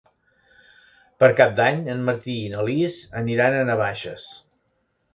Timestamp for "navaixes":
3.73-4.29